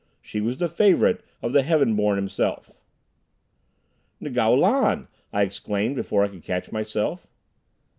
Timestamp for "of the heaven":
1.43-1.95